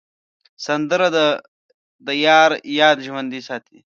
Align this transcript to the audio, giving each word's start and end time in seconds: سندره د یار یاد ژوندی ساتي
سندره 0.65 1.07
د 2.05 2.09
یار 2.25 2.51
یاد 2.79 2.97
ژوندی 3.05 3.41
ساتي 3.47 3.77